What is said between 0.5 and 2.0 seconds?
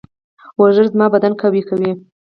ورزش زما بدن قوي کوي.